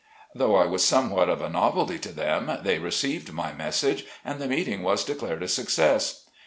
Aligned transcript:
Though 0.33 0.55
I 0.55 0.65
was 0.65 0.83
somewhat 0.83 1.29
of 1.29 1.43
a 1.43 1.49
novelty 1.51 1.99
to 1.99 2.09
them, 2.11 2.51
they 2.63 2.79
received 2.79 3.31
my 3.31 3.53
message, 3.53 4.03
and 4.25 4.41
the 4.41 4.47
meeting 4.47 4.81
was 4.81 5.05
declared 5.05 5.43
a 5.43 5.47
success. 5.47 6.25